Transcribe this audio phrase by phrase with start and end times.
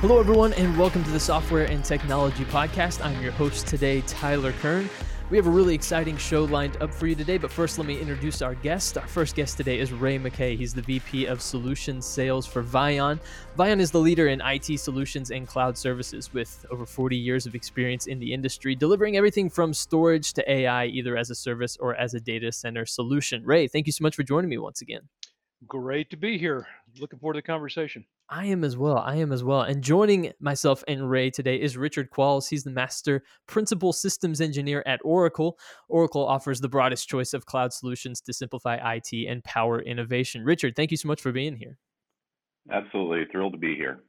[0.00, 3.04] Hello, everyone, and welcome to the Software and Technology Podcast.
[3.04, 4.88] I'm your host today, Tyler Kern.
[5.28, 8.00] We have a really exciting show lined up for you today, but first, let me
[8.00, 8.96] introduce our guest.
[8.96, 10.56] Our first guest today is Ray McKay.
[10.56, 13.20] He's the VP of Solutions Sales for Vion.
[13.58, 17.54] Vion is the leader in IT solutions and cloud services with over 40 years of
[17.54, 21.94] experience in the industry, delivering everything from storage to AI, either as a service or
[21.94, 23.44] as a data center solution.
[23.44, 25.10] Ray, thank you so much for joining me once again.
[25.66, 26.66] Great to be here.
[26.98, 28.04] Looking forward to the conversation.
[28.30, 28.98] I am as well.
[28.98, 29.62] I am as well.
[29.62, 32.48] And joining myself and Ray today is Richard Qualls.
[32.48, 35.58] He's the Master Principal Systems Engineer at Oracle.
[35.88, 40.44] Oracle offers the broadest choice of cloud solutions to simplify IT and power innovation.
[40.44, 41.76] Richard, thank you so much for being here.
[42.72, 43.26] Absolutely.
[43.30, 44.02] Thrilled to be here.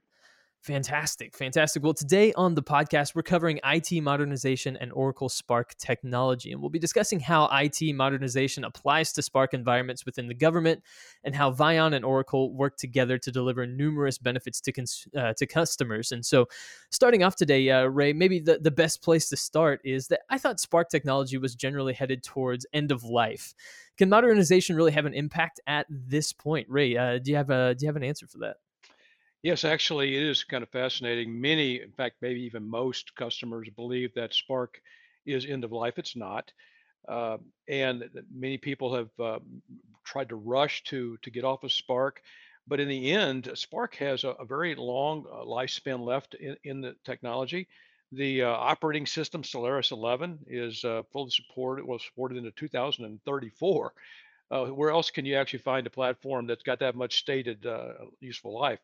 [0.62, 1.82] Fantastic, fantastic.
[1.82, 6.52] Well, today on the podcast, we're covering IT modernization and Oracle SPARC technology.
[6.52, 10.84] And we'll be discussing how IT modernization applies to SPARC environments within the government
[11.24, 15.48] and how Vion and Oracle work together to deliver numerous benefits to, cons- uh, to
[15.48, 16.12] customers.
[16.12, 16.46] And so,
[16.92, 20.38] starting off today, uh, Ray, maybe the, the best place to start is that I
[20.38, 23.56] thought SPARC technology was generally headed towards end of life.
[23.98, 26.68] Can modernization really have an impact at this point?
[26.70, 28.58] Ray, uh, do, you have a, do you have an answer for that?
[29.44, 31.40] Yes, actually, it is kind of fascinating.
[31.42, 34.76] Many, in fact, maybe even most customers believe that SPARC
[35.26, 35.98] is end of life.
[35.98, 36.52] It's not.
[37.08, 39.40] Uh, and many people have uh,
[40.06, 42.18] tried to rush to to get off of SPARC,
[42.68, 46.82] but in the end, SPARC has a, a very long uh, lifespan left in, in
[46.82, 47.68] the technology.
[48.12, 51.86] The uh, operating system Solaris 11 is uh, fully supported.
[51.86, 53.94] Was supported into 2034.
[54.52, 57.66] Uh, where else can you actually find a platform that's got that much stated
[58.20, 58.80] useful life?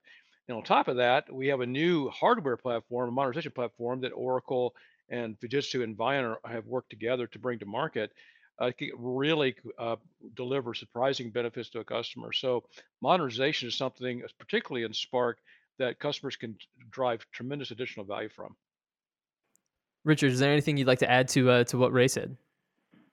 [0.47, 4.09] And on top of that, we have a new hardware platform, a modernization platform that
[4.09, 4.75] Oracle
[5.09, 8.11] and Fujitsu and Vion have worked together to bring to market.
[8.59, 9.97] Uh, really uh,
[10.35, 12.33] deliver surprising benefits to a customer.
[12.33, 12.63] So
[13.01, 15.35] modernization is something, particularly in SPARC,
[15.77, 16.57] that customers can
[16.89, 18.55] drive tremendous additional value from.
[20.05, 22.35] Richard, is there anything you'd like to add to uh, to what Ray said?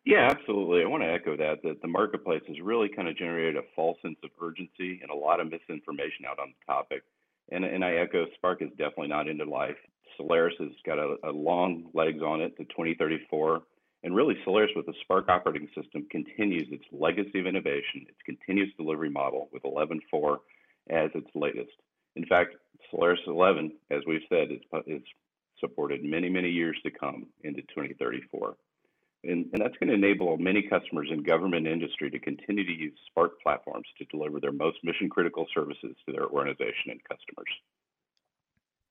[0.07, 0.83] Yeah, absolutely.
[0.83, 3.99] I want to echo that that the marketplace has really kind of generated a false
[4.01, 7.03] sense of urgency and a lot of misinformation out on the topic.
[7.51, 9.77] And, and I echo SPARC is definitely not into life.
[10.17, 13.63] Solaris has got a, a long legs on it to 2034.
[14.03, 18.71] And really, Solaris with the SPARC operating system continues its legacy of innovation, its continuous
[18.77, 20.37] delivery model with 11.4
[20.91, 21.73] as its latest.
[22.17, 22.57] In fact,
[22.91, 25.03] Solaris 11, as we've said, is, is
[25.59, 28.55] supported many, many years to come into 2034.
[29.27, 32.93] And, and that's going to enable many customers in government industry to continue to use
[33.17, 37.49] SPARC platforms to deliver their most mission critical services to their organization and customers.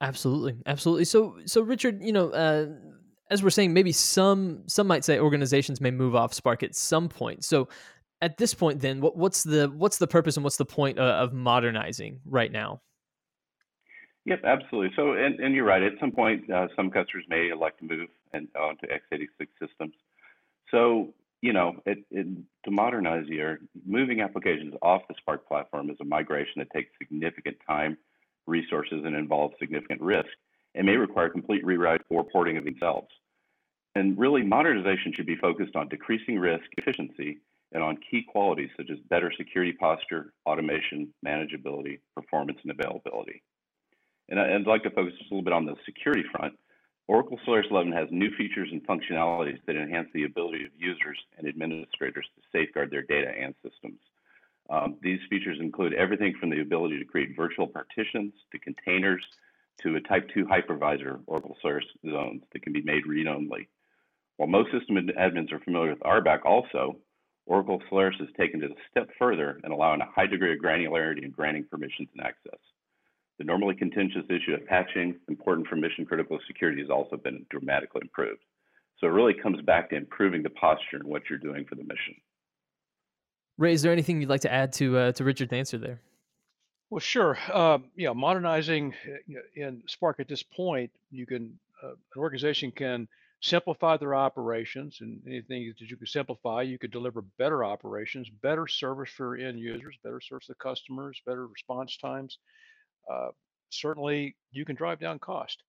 [0.01, 1.05] Absolutely, absolutely.
[1.05, 2.67] So, so Richard, you know, uh,
[3.29, 7.07] as we're saying, maybe some some might say organizations may move off SPARC at some
[7.07, 7.45] point.
[7.45, 7.69] So,
[8.21, 11.29] at this point, then, what, what's the what's the purpose and what's the point of,
[11.29, 12.81] of modernizing right now?
[14.25, 14.91] Yep, absolutely.
[14.95, 15.83] So, and, and you're right.
[15.83, 19.94] At some point, uh, some customers may elect to move and onto x86 systems.
[20.73, 22.25] So, you know, it, it,
[22.66, 27.57] to modernize your moving applications off the SPARC platform is a migration that takes significant
[27.67, 27.97] time,
[28.47, 30.29] resources, and involves significant risk
[30.75, 33.09] and may require complete rewrite or porting of themselves.
[33.95, 37.38] And really, modernization should be focused on decreasing risk, efficiency,
[37.73, 43.44] and on key qualities such as better security posture, automation, manageability, performance, and availability.
[44.29, 46.53] And I'd like to focus just a little bit on the security front.
[47.08, 51.47] Oracle Solaris 11 has new features and functionalities that enhance the ability of users and
[51.47, 54.00] administrators to safeguard their data and systems.
[54.69, 59.25] Um, these features include everything from the ability to create virtual partitions to containers
[59.81, 63.68] to a type 2 hypervisor Oracle Solaris zones that can be made read-only.
[64.38, 66.95] While most system admins are familiar with RBAC also,
[67.45, 71.24] Oracle Solaris has taken it a step further and allowing a high degree of granularity
[71.24, 72.60] in granting permissions and access.
[73.39, 78.01] The normally contentious issue of patching, important for mission critical security, has also been dramatically
[78.03, 78.41] improved.
[79.00, 81.83] So it really comes back to improving the posture and what you're doing for the
[81.83, 82.15] mission.
[83.57, 86.00] Ray, is there anything you'd like to add to uh, to Richard's answer there?
[86.89, 87.38] Well, sure.
[87.51, 93.07] Um, yeah, modernizing uh, in SPARC at this point, you can uh, an organization can
[93.41, 98.68] simplify their operations, and anything that you can simplify, you could deliver better operations, better
[98.68, 102.38] service for end users, better service to customers, better response times
[103.11, 103.29] uh,
[103.69, 105.63] certainly you can drive down cost.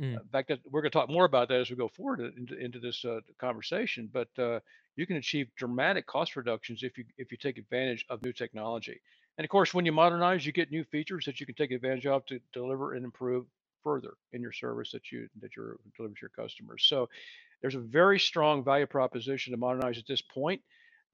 [0.00, 0.14] Mm.
[0.14, 2.80] In fact, we're going to talk more about that as we go forward into, into
[2.80, 4.10] this uh, conversation.
[4.12, 4.60] But uh,
[4.96, 9.00] you can achieve dramatic cost reductions if you if you take advantage of new technology.
[9.38, 12.06] And of course, when you modernize, you get new features that you can take advantage
[12.06, 13.46] of to deliver and improve
[13.82, 16.86] further in your service that you that you're delivering to your customers.
[16.88, 17.08] So
[17.60, 20.60] there's a very strong value proposition to modernize at this point.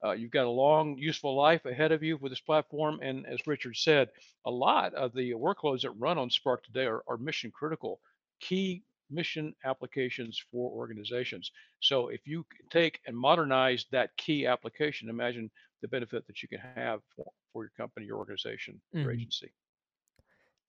[0.03, 2.99] Uh, you've got a long, useful life ahead of you with this platform.
[3.01, 4.09] And as Richard said,
[4.45, 7.99] a lot of the workloads that run on SPARC today are, are mission critical,
[8.39, 11.51] key mission applications for organizations.
[11.81, 15.51] So if you take and modernize that key application, imagine
[15.81, 19.11] the benefit that you can have for, for your company, your organization, your mm-hmm.
[19.11, 19.51] agency.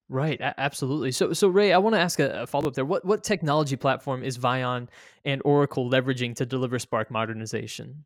[0.08, 1.12] Right, absolutely.
[1.12, 2.84] So, so Ray, I want to ask a, a follow up there.
[2.84, 4.88] What what technology platform is Vion
[5.24, 8.04] and Oracle leveraging to deliver SPARC modernization?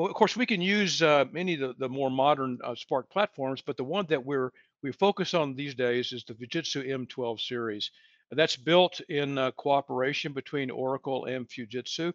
[0.00, 3.10] Well, of course, we can use uh, many of the, the more modern uh, SPARC
[3.10, 4.50] platforms, but the one that we're
[4.82, 7.90] we focus on these days is the Fujitsu M12 series.
[8.30, 12.14] That's built in uh, cooperation between Oracle and Fujitsu.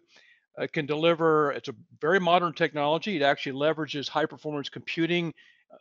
[0.58, 1.52] It can deliver.
[1.52, 3.14] It's a very modern technology.
[3.14, 5.32] It actually leverages high performance computing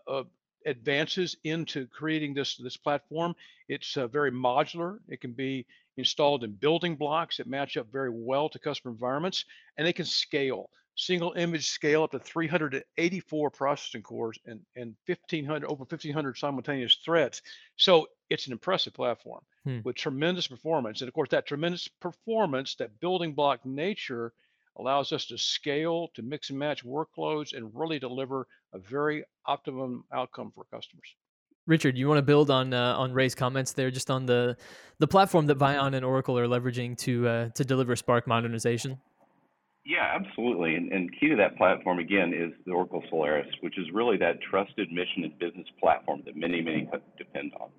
[0.08, 0.26] uh,
[0.66, 3.36] advances into creating this this platform.
[3.68, 5.00] It's uh, very modular.
[5.08, 5.66] It can be
[5.98, 9.46] installed in building blocks that match up very well to customer environments,
[9.78, 10.70] and they can scale.
[10.98, 17.42] Single image scale up to 384 processing cores and, and 1500 over 1500 simultaneous threads.
[17.76, 19.80] So it's an impressive platform hmm.
[19.84, 21.02] with tremendous performance.
[21.02, 24.32] And of course, that tremendous performance, that building block nature,
[24.78, 30.04] allows us to scale, to mix and match workloads, and really deliver a very optimum
[30.14, 31.16] outcome for customers.
[31.68, 34.56] Richard, you want to build on uh, on Ray's comments there, just on the
[35.00, 39.00] the platform that Vion and Oracle are leveraging to uh, to deliver SPARC modernization.
[39.86, 40.76] Yeah, absolutely.
[40.76, 44.42] And, and key to that platform again is the Oracle Solaris, which is really that
[44.42, 47.70] trusted mission and business platform that many many depend on.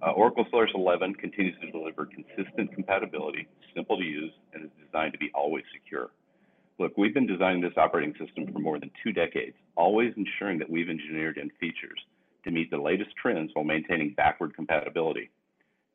[0.00, 5.12] Uh, Oracle Solaris 11 continues to deliver consistent compatibility, simple to use, and is designed
[5.12, 6.10] to be always secure.
[6.78, 10.70] Look, we've been designing this operating system for more than two decades, always ensuring that
[10.70, 11.98] we've engineered in features
[12.44, 15.28] to meet the latest trends while maintaining backward compatibility.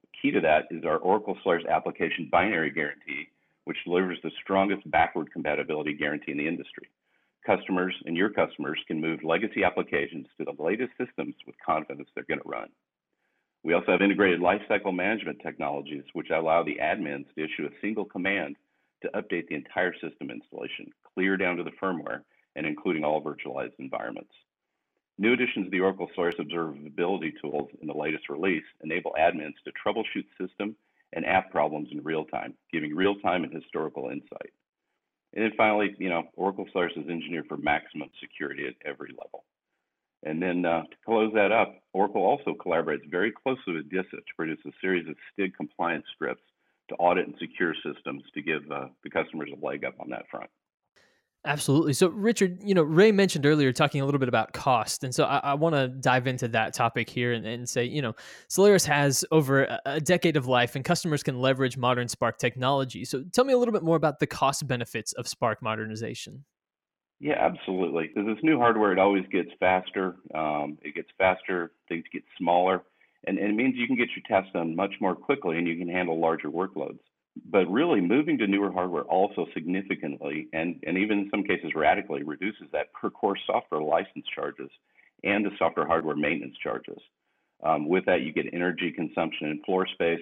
[0.01, 3.30] The key to that is our Oracle Solaris application binary guarantee,
[3.63, 6.89] which delivers the strongest backward compatibility guarantee in the industry.
[7.45, 12.25] Customers and your customers can move legacy applications to the latest systems with confidence they're
[12.27, 12.68] going to run.
[13.63, 18.03] We also have integrated lifecycle management technologies, which allow the admins to issue a single
[18.03, 18.57] command
[19.03, 22.21] to update the entire system installation, clear down to the firmware,
[22.55, 24.33] and including all virtualized environments.
[25.19, 29.71] New additions to the Oracle Solaris observability tools in the latest release enable admins to
[29.71, 30.75] troubleshoot system
[31.13, 34.51] and app problems in real time, giving real time and historical insight.
[35.33, 39.44] And then finally, you know, Oracle Solaris is engineered for maximum security at every level.
[40.23, 44.35] And then uh, to close that up, Oracle also collaborates very closely with DISA to
[44.35, 46.44] produce a series of STIG compliance scripts
[46.89, 50.25] to audit and secure systems to give uh, the customers a leg up on that
[50.30, 50.50] front.
[51.45, 51.91] Absolutely.
[51.91, 55.03] So, Richard, you know, Ray mentioned earlier talking a little bit about cost.
[55.03, 58.01] And so I, I want to dive into that topic here and, and, say, you
[58.01, 58.15] know,
[58.47, 63.03] Solaris has over a, a, decade of life and customers can leverage modern SPARC technology.
[63.03, 66.45] So, tell me a little bit more about the cost benefits of SPARC modernization.
[67.19, 68.07] Yeah, absolutely.
[68.07, 70.15] Because this new hardware, it always gets faster.
[70.33, 72.83] Um, it gets faster, things get smaller
[73.25, 75.77] and, and it means you can get your tests done much more quickly and you
[75.77, 76.99] can handle larger workloads.
[77.49, 82.24] But really, moving to newer hardware also significantly and, and even in some cases radically
[82.24, 84.69] reduces that per core software license charges
[85.24, 87.00] and the software hardware maintenance charges.
[87.63, 90.19] Um, with that, you get energy consumption and floor space.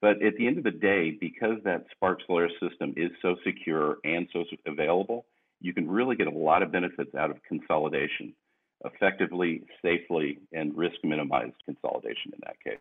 [0.00, 3.98] But at the end of the day, because that SPARC Solaris system is so secure
[4.04, 5.26] and so available,
[5.60, 8.34] you can really get a lot of benefits out of consolidation
[8.84, 12.78] effectively, safely, and risk minimized consolidation in that case.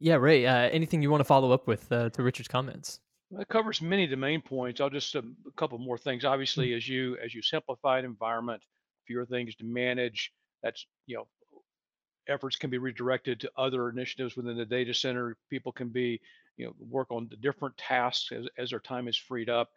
[0.00, 0.46] Yeah, Ray.
[0.46, 3.00] Uh, anything you want to follow up with uh, to Richard's comments?
[3.30, 4.80] That covers many of the main points.
[4.80, 6.24] I'll just um, a couple more things.
[6.24, 8.62] Obviously, as you as you simplify an environment,
[9.06, 10.32] fewer things to manage.
[10.62, 11.26] That's you know,
[12.28, 15.36] efforts can be redirected to other initiatives within the data center.
[15.50, 16.20] People can be
[16.56, 19.70] you know work on the different tasks as, as their time is freed up.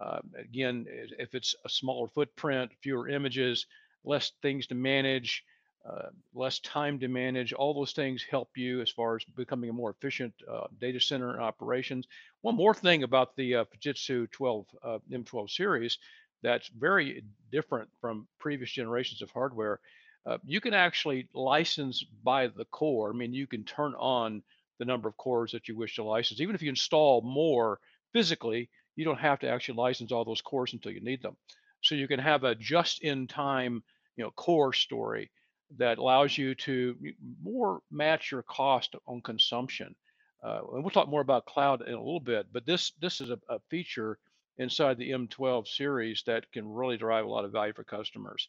[0.00, 0.86] Uh, again,
[1.18, 3.66] if it's a smaller footprint, fewer images,
[4.04, 5.44] less things to manage,
[5.88, 7.52] uh, less time to manage.
[7.52, 11.40] All those things help you as far as becoming a more efficient uh, data center
[11.40, 12.06] operations.
[12.42, 15.98] One more thing about the uh, Fujitsu 12 uh, M12 series
[16.42, 19.80] that's very different from previous generations of hardware.
[20.26, 23.10] Uh, you can actually license by the core.
[23.10, 24.42] I mean, you can turn on
[24.78, 26.40] the number of cores that you wish to license.
[26.40, 27.78] Even if you install more
[28.12, 31.36] physically, you don't have to actually license all those cores until you need them.
[31.82, 33.82] So you can have a just-in-time
[34.16, 35.30] you know core story
[35.78, 36.96] that allows you to
[37.42, 39.94] more match your cost on consumption
[40.42, 43.30] Uh, and we'll talk more about cloud in a little bit, but this this is
[43.30, 44.18] a, a feature
[44.58, 48.48] inside the M12 series that can really drive a lot of value for customers.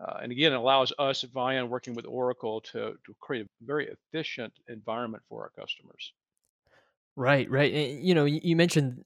[0.00, 3.88] Uh, and again, it allows us at working with Oracle to, to create a very
[3.88, 6.12] efficient environment for our customers.
[7.16, 7.72] Right, right.
[7.72, 9.04] You know, you mentioned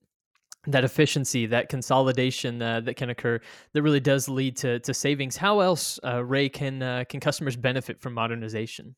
[0.67, 3.41] that efficiency, that consolidation uh, that can occur,
[3.73, 5.37] that really does lead to to savings.
[5.37, 8.95] How else, uh, Ray, can uh, can customers benefit from modernization?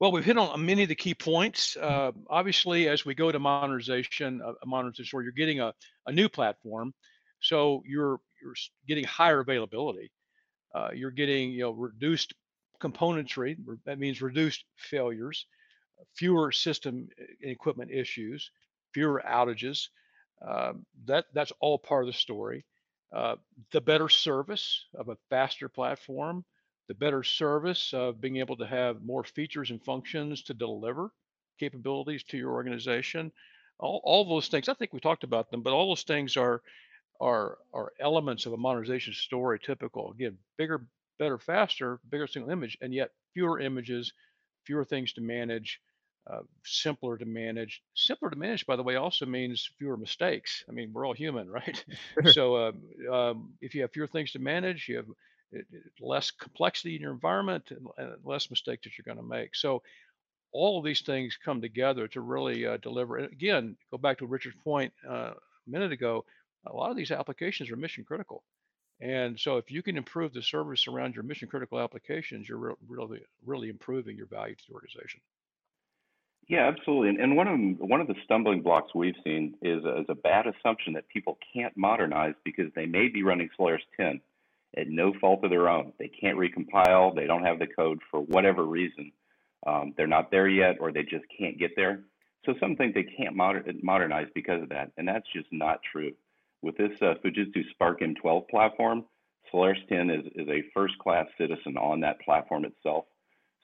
[0.00, 1.76] Well, we've hit on many of the key points.
[1.76, 5.72] Uh, obviously, as we go to modernization, a, a modernization where you're getting a,
[6.06, 6.92] a new platform,
[7.40, 8.54] so you're you're
[8.88, 10.10] getting higher availability.
[10.74, 12.34] Uh, you're getting you know reduced
[12.80, 13.56] componentry.
[13.84, 15.46] That means reduced failures,
[16.16, 17.08] fewer system
[17.40, 18.50] equipment issues,
[18.92, 19.88] fewer outages.
[20.46, 20.72] Uh,
[21.06, 22.64] that that's all part of the story.
[23.14, 23.36] Uh,
[23.72, 26.44] the better service of a faster platform,
[26.88, 31.12] the better service of being able to have more features and functions to deliver
[31.60, 33.30] capabilities to your organization.
[33.78, 36.62] All, all those things, I think we talked about them, but all those things are
[37.20, 40.10] are are elements of a modernization story typical.
[40.12, 40.86] Again, bigger,
[41.18, 44.12] better, faster, bigger single image, and yet fewer images,
[44.64, 45.80] fewer things to manage,
[46.30, 47.82] uh, simpler to manage.
[47.94, 50.64] Simpler to manage, by the way, also means fewer mistakes.
[50.68, 51.84] I mean, we're all human, right?
[52.32, 52.72] so uh,
[53.12, 55.06] um, if you have fewer things to manage, you have
[55.52, 55.66] it,
[56.00, 59.54] less complexity in your environment and, and less mistakes that you're going to make.
[59.54, 59.82] So
[60.52, 63.16] all of these things come together to really uh, deliver.
[63.16, 66.24] And again, go back to Richard's point uh, a minute ago
[66.66, 68.44] a lot of these applications are mission critical.
[69.00, 72.74] And so if you can improve the service around your mission critical applications, you're re-
[72.86, 75.20] really, really improving your value to the organization.
[76.48, 77.10] Yeah, absolutely.
[77.10, 80.14] And, and one of one of the stumbling blocks we've seen is a, is a
[80.14, 84.20] bad assumption that people can't modernize because they may be running Solaris 10
[84.76, 85.92] at no fault of their own.
[85.98, 87.14] They can't recompile.
[87.14, 89.12] They don't have the code for whatever reason.
[89.66, 92.00] Um, they're not there yet, or they just can't get there.
[92.44, 96.12] So some think they can't moder- modernize because of that, and that's just not true.
[96.62, 99.04] With this uh, Fujitsu SPARC M12 platform,
[99.50, 103.04] Solaris 10 is, is a first class citizen on that platform itself.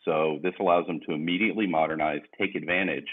[0.09, 3.09] So this allows them to immediately modernize, take advantage,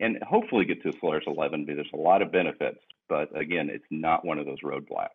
[0.00, 2.80] and hopefully get to Solaris 11 because there's a lot of benefits.
[3.08, 5.10] But again, it's not one of those roadblocks.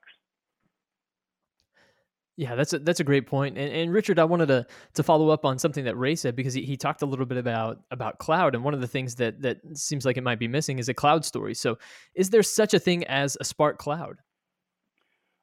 [2.37, 3.57] Yeah, that's a, that's a great point.
[3.57, 6.53] And, and Richard, I wanted to to follow up on something that Ray said because
[6.53, 9.41] he, he talked a little bit about about cloud, and one of the things that
[9.41, 11.55] that seems like it might be missing is a cloud story.
[11.55, 11.79] So,
[12.13, 14.17] is there such a thing as a SPARC Cloud?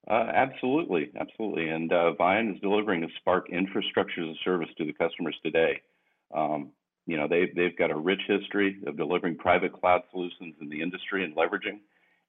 [0.09, 1.69] Uh, absolutely, absolutely.
[1.69, 5.81] And uh, Vion is delivering a SPARC infrastructure as a service to the customers today.
[6.35, 6.71] Um,
[7.07, 10.83] you know, they they've got a rich history of delivering private cloud solutions in the
[10.83, 11.81] industry and leveraging.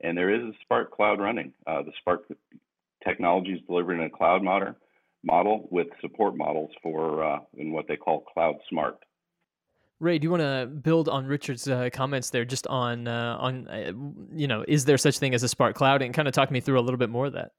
[0.02, 1.54] And there is a SPARC Cloud running.
[1.66, 2.20] Uh, the SPARC
[3.06, 4.76] technologies delivered in a cloud model,
[5.24, 8.98] model with support models for uh, in what they call cloud smart.
[10.02, 13.68] Ray, do you want to build on Richard's uh, comments there, just on uh, on
[13.68, 13.92] uh,
[14.34, 16.60] you know, is there such thing as a SPARC Cloud, and kind of talk me
[16.60, 17.52] through a little bit more of that?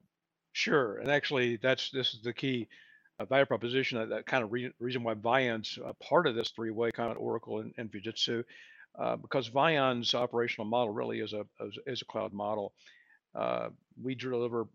[0.57, 2.67] Sure, and actually, that's this is the key
[3.19, 3.99] uh, value proposition.
[3.99, 7.59] That, that kind of re- reason why Vion's part of this three-way kind of Oracle
[7.59, 8.43] and, and Fujitsu,
[8.97, 11.45] uh, because Vion's operational model really is a
[11.85, 12.73] is, a cloud model.
[13.35, 13.69] Uh,
[14.01, 14.67] we deliver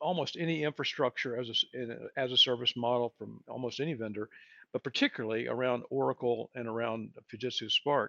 [0.00, 4.30] almost any infrastructure as a, as a service model from almost any vendor,
[4.72, 8.08] but particularly around Oracle and around Fujitsu SPARC.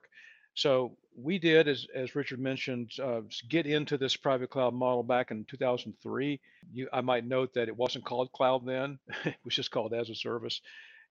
[0.56, 5.32] So we did, as, as Richard mentioned, uh, get into this private cloud model back
[5.32, 6.40] in 2003.
[6.72, 10.10] You, I might note that it wasn't called cloud then; it was just called as
[10.10, 10.62] a service.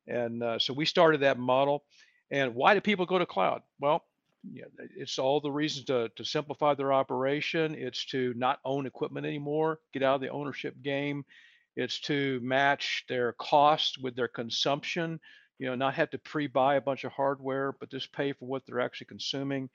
[0.06, 1.84] And uh, so we started that model.
[2.30, 3.62] And why do people go to cloud?
[3.78, 4.04] Well,
[4.96, 7.74] it's all the reasons to, to simplify their operation.
[7.76, 11.24] It's to not own equipment anymore, get out of the ownership game.
[11.76, 15.20] It's to match their cost with their consumption,
[15.62, 18.66] you know, not have to pre-buy a bunch of hardware, but just pay for what
[18.66, 19.70] they're actually consuming,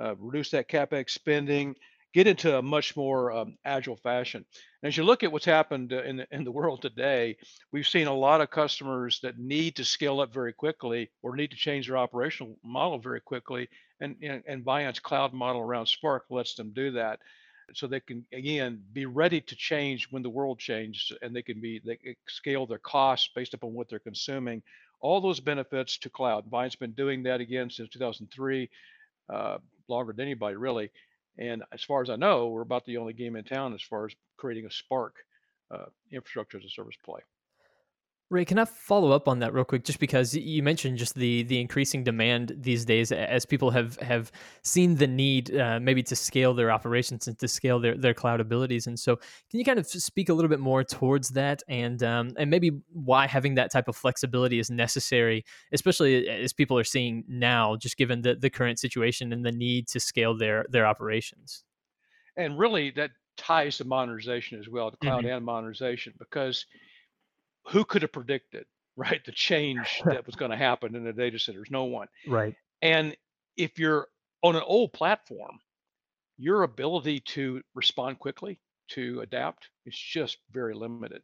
[0.00, 1.76] uh, reduce that CapEx spending,
[2.14, 4.46] get into a much more um, agile fashion.
[4.82, 7.36] And as you look at what's happened uh, in the, in the world today,
[7.70, 11.50] we've seen a lot of customers that need to scale up very quickly or need
[11.50, 13.68] to change their operational model very quickly
[14.00, 17.20] and, and, and Vion's cloud model around SPARC lets them do that.
[17.74, 21.60] So they can again be ready to change when the world changes, and they can
[21.60, 24.62] be they scale their costs based upon what they're consuming.
[25.00, 26.46] All those benefits to cloud.
[26.46, 28.68] Vion's been doing that again since 2003,
[29.28, 30.90] uh, longer than anybody really.
[31.38, 34.06] And as far as I know, we're about the only game in town as far
[34.06, 35.10] as creating a SPARC
[35.70, 37.20] uh, infrastructure as a service play.
[38.28, 39.84] Ray, can I follow up on that real quick?
[39.84, 44.32] Just because you mentioned just the the increasing demand these days, as people have have
[44.64, 48.40] seen the need uh, maybe to scale their operations and to scale their their cloud
[48.40, 52.02] abilities, and so can you kind of speak a little bit more towards that, and
[52.02, 56.84] um, and maybe why having that type of flexibility is necessary, especially as people are
[56.84, 60.84] seeing now, just given the the current situation and the need to scale their their
[60.84, 61.62] operations.
[62.36, 65.36] And really, that ties to modernization as well, the cloud mm-hmm.
[65.36, 66.66] and modernization, because
[67.68, 71.38] who could have predicted, right, the change that was going to happen in the data
[71.38, 71.68] centers?
[71.70, 72.08] No one.
[72.26, 72.54] Right.
[72.82, 73.16] And
[73.56, 74.08] if you're
[74.42, 75.58] on an old platform,
[76.38, 81.22] your ability to respond quickly, to adapt, is just very limited.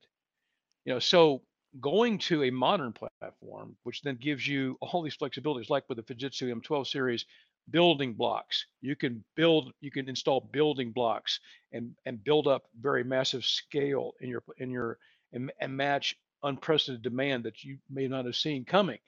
[0.85, 1.43] You know, so
[1.81, 6.15] going to a modern platform, which then gives you all these flexibilities, like with the
[6.15, 7.25] Fujitsu M12 series,
[7.71, 8.67] building blocks.
[8.81, 11.39] You can build, you can install building blocks
[11.73, 14.99] and and build up very massive scale in your in your
[15.33, 18.99] and, and match unprecedented demand that you may not have seen coming.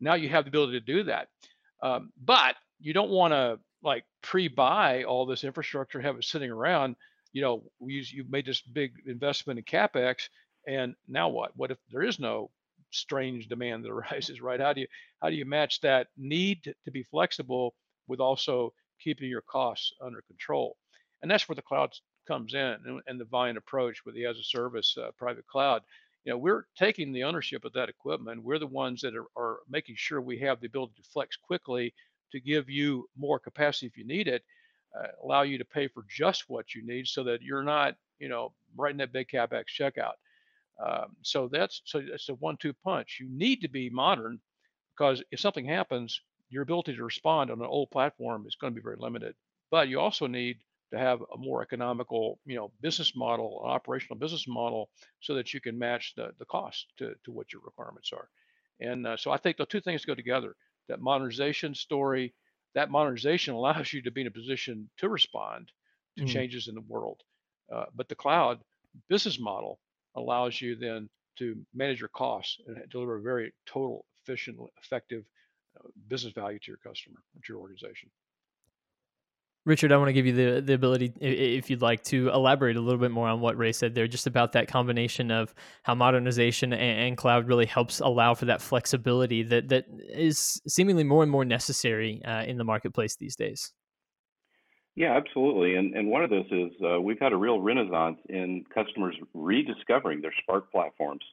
[0.00, 1.28] Now you have the ability to do that.
[1.82, 6.96] Um, but you don't want to like pre-buy all this infrastructure, have it sitting around.
[7.32, 10.28] You know, you, you've made this big investment in capex,
[10.66, 11.56] and now what?
[11.56, 12.50] What if there is no
[12.90, 14.40] strange demand that arises?
[14.40, 14.60] Right?
[14.60, 14.86] How do you
[15.22, 17.74] how do you match that need to, be flexible
[18.08, 20.76] with also keeping your costs under control?
[21.22, 21.92] And that's where the cloud
[22.26, 25.82] comes in, and, and the Vion approach with the as a service uh, private cloud
[26.26, 28.42] you know, we're taking the ownership of that equipment.
[28.42, 31.94] We're the ones that are, are making sure we have the ability to flex quickly
[32.32, 34.42] to give you more capacity if you need it,
[34.98, 38.28] uh, allow you to pay for just what you need so that you're not, you
[38.28, 40.14] know, writing that big capex checkout.
[40.84, 43.18] Um, so that's so it's a one-two punch.
[43.20, 44.40] You need to be modern
[44.96, 48.80] because if something happens, your ability to respond on an old platform is going to
[48.80, 49.36] be very limited.
[49.70, 50.58] But you also need
[50.92, 54.88] to have a more economical, you know, business model, an operational business model,
[55.20, 58.28] so that you can match the the cost to to what your requirements are.
[58.80, 60.54] And uh, so I think the two things go together.
[60.88, 62.34] That modernization story,
[62.74, 65.72] that modernization allows you to be in a position to respond
[66.18, 66.28] to mm.
[66.28, 67.22] changes in the world.
[67.72, 68.60] Uh, but the cloud
[69.08, 69.80] business model
[70.14, 75.24] allows you then to manage your costs and deliver a very total, efficient, effective
[75.78, 78.10] uh, business value to your customer, to your organization.
[79.66, 82.80] Richard, I want to give you the, the ability, if you'd like, to elaborate a
[82.80, 86.72] little bit more on what Ray said there, just about that combination of how modernization
[86.72, 91.32] and, and cloud really helps allow for that flexibility that, that is seemingly more and
[91.32, 93.72] more necessary uh, in the marketplace these days.
[94.94, 95.74] Yeah, absolutely.
[95.74, 100.20] And, and one of those is uh, we've had a real renaissance in customers rediscovering
[100.20, 101.24] their SPARC platforms.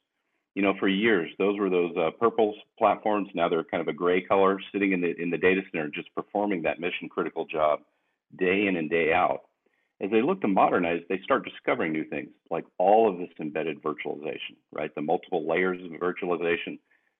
[0.55, 3.29] You know, for years, those were those uh, purple platforms.
[3.35, 6.13] Now they're kind of a gray color sitting in the, in the data center, just
[6.15, 7.79] performing that mission critical job
[8.37, 9.41] day in and day out.
[10.01, 13.81] As they look to modernize, they start discovering new things like all of this embedded
[13.81, 14.93] virtualization, right?
[14.95, 16.79] The multiple layers of virtualization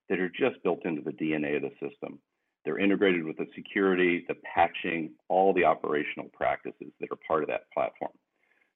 [0.10, 2.19] that are just built into the DNA of the system.
[2.65, 7.49] They're integrated with the security, the patching, all the operational practices that are part of
[7.49, 8.12] that platform.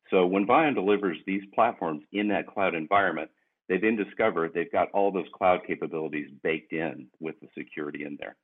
[0.10, 3.30] So when Vion delivers these platforms in that cloud environment,
[3.68, 8.18] they then discover they've got all those cloud capabilities baked in with the security in
[8.20, 8.38] there.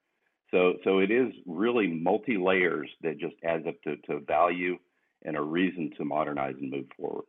[0.52, 4.78] So, so it is really multi layers that just adds up to, to value
[5.26, 7.26] and a reason to modernize and move forward.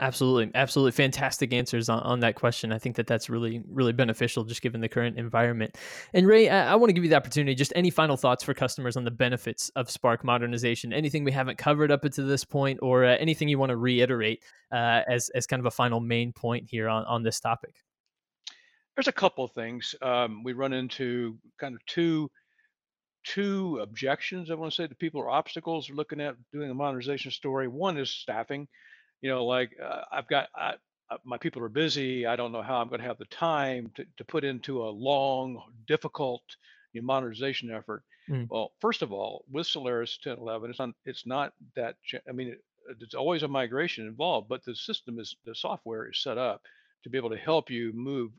[0.00, 2.72] Absolutely, absolutely, fantastic answers on, on that question.
[2.72, 5.76] I think that that's really, really beneficial, just given the current environment.
[6.14, 7.54] And Ray, I, I want to give you the opportunity.
[7.54, 10.94] Just any final thoughts for customers on the benefits of SPARC modernization?
[10.94, 14.42] Anything we haven't covered up to this point, or uh, anything you want to reiterate
[14.72, 17.74] uh, as as kind of a final main point here on on this topic?
[19.00, 19.94] There's a couple of things.
[20.02, 22.30] Um, we run into kind of two
[23.24, 24.50] two objections.
[24.50, 27.66] I want to say the people are obstacles are looking at doing a modernization story.
[27.66, 28.68] One is staffing.
[29.22, 30.74] You know, like uh, I've got I,
[31.10, 32.26] uh, my people are busy.
[32.26, 34.90] I don't know how I'm going to have the time to, to put into a
[34.90, 36.42] long, difficult
[36.92, 38.02] you know, modernization effort.
[38.28, 38.48] Mm.
[38.50, 41.96] Well, first of all, with Solaris 1011, it's not it's not that.
[42.28, 42.60] I mean, it,
[43.00, 46.60] it's always a migration involved, but the system is the software is set up
[47.04, 48.30] to be able to help you move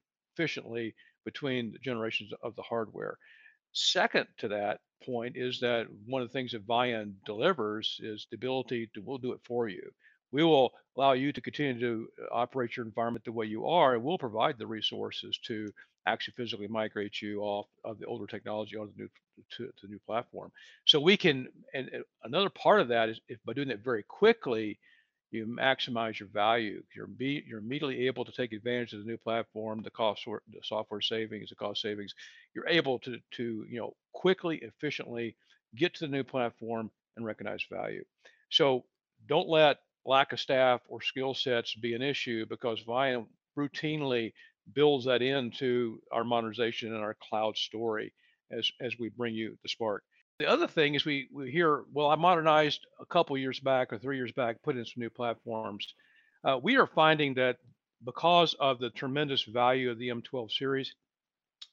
[0.41, 3.17] efficiently between generations of the hardware.
[3.73, 8.35] Second to that point is that one of the things that Vion delivers is the
[8.35, 9.83] ability to, we'll do it for you.
[10.31, 13.95] We will allow you to continue to uh, operate your environment the way you are,
[13.95, 15.71] and we'll provide the resources to
[16.07, 19.09] actually physically migrate you off of the older technology onto the new
[19.57, 20.51] to, to the new platform.
[20.85, 21.89] So we can, and
[22.23, 24.79] another part of that is if by doing that very quickly,
[25.31, 26.83] you maximize your value.
[26.95, 30.59] You're be, you're immediately able to take advantage of the new platform, the cost, the
[30.63, 32.13] software savings, the cost savings.
[32.53, 35.35] You're able to to you know quickly, efficiently
[35.75, 38.03] get to the new platform and recognize value.
[38.49, 38.83] So
[39.27, 44.33] don't let lack of staff or skill sets be an issue because Vion routinely
[44.73, 48.13] builds that into our modernization and our cloud story
[48.51, 49.99] as as we bring you the SPARC.
[50.41, 53.99] The other thing is we we hear, well, I modernized a couple years back or
[53.99, 55.93] three years back, put in some new platforms.
[56.43, 57.57] Uh, we are finding that
[58.03, 60.95] because of the tremendous value of the M12 series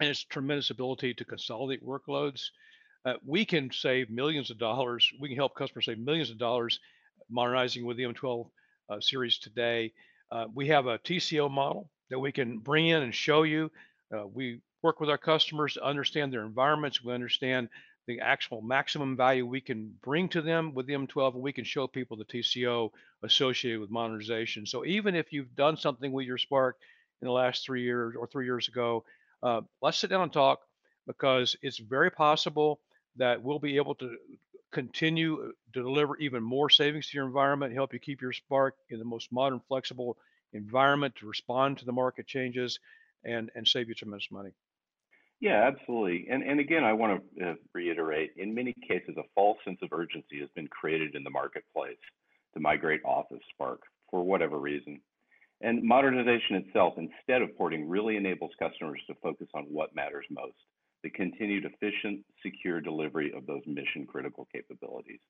[0.01, 2.43] and its tremendous ability to consolidate workloads,
[3.07, 5.11] uh, we can save millions of dollars.
[5.19, 6.79] We can help customers save millions of dollars
[7.31, 8.51] modernizing with the M12
[8.91, 9.95] uh, series today.
[10.31, 13.71] Uh, we have a TCO model that we can bring in and show you.
[14.15, 17.03] Uh, we work with our customers to understand their environments.
[17.03, 17.71] We understand
[18.09, 21.65] the actual maximum value we can bring to them with the M12, and we can
[21.65, 22.91] show people the TCO
[23.23, 24.65] associated with modernization.
[24.65, 26.73] So even if you've done something with your SPARC
[27.21, 29.05] in the last three years or three years ago,
[29.43, 30.61] uh, let's sit down and talk
[31.07, 32.81] because it's very possible
[33.17, 34.17] that we'll be able to
[34.73, 38.99] continue to deliver even more savings to your environment, help you keep your SPARC in
[38.99, 40.17] the most modern, flexible
[40.55, 42.81] environment to respond to the market changes
[43.23, 44.53] and, and save you tremendous money.
[45.41, 46.27] Yeah, absolutely.
[46.31, 49.93] And and again, I want to uh, reiterate, in many cases, a false sense of
[49.93, 51.99] urgency has been created in the marketplace
[52.55, 53.79] to migrate off of SPARC
[54.11, 55.01] for whatever reason.
[55.61, 60.57] And modernization itself, instead of porting, really enables customers to focus on what matters most,
[61.03, 65.21] the continued efficient, secure delivery of those mission critical capabilities.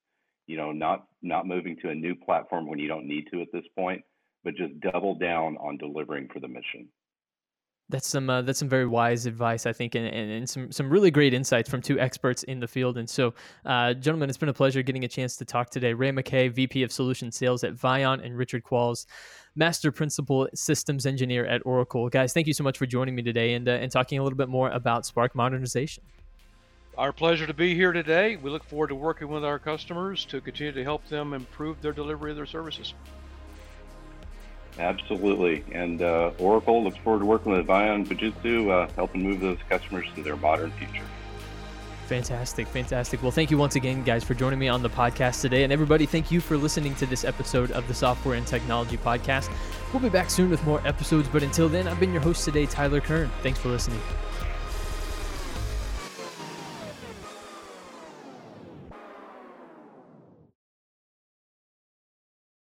[0.46, 3.52] You know, not not moving to a new platform when you don't need to at
[3.52, 4.02] this point,
[4.42, 6.88] but just double down on delivering for the mission.
[7.90, 10.90] That's some uh, that's some very wise advice, I think, and, and, and, some some
[10.90, 12.98] really great insights from two experts in the field.
[12.98, 13.32] And so,
[13.64, 15.94] uh, gentlemen, it's been a pleasure getting a chance to talk today.
[15.94, 19.06] Ray McKay, VP of Solution Sales at Vion, and Richard Qualls,
[19.56, 22.10] Master Principal Systems Engineer at Oracle.
[22.10, 24.36] Guys, thank you so much for joining me today and uh, and talking a little
[24.36, 26.04] bit more about SPARC modernization.
[26.98, 28.36] Our pleasure to be here today.
[28.36, 31.92] We look forward to working with our customers to continue to help them improve their
[31.92, 32.92] delivery of their services.
[34.78, 35.64] Absolutely.
[35.72, 40.06] And uh, Oracle looks forward to working with Vion Fujitsu, uh, helping move those customers
[40.14, 41.04] to their modern future.
[42.06, 43.22] Fantastic, fantastic.
[43.22, 45.64] Well, thank you once again, guys, for joining me on the podcast today.
[45.64, 49.50] And everybody, thank you for listening to this episode of the Software and Technology Podcast.
[49.92, 52.64] We'll be back soon with more episodes, but until then, I've been your host today,
[52.64, 53.30] Tyler Kern.
[53.42, 54.00] Thanks for listening.